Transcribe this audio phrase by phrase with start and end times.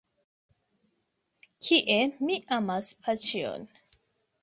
[1.67, 3.73] Kiel mi amas paĉjon!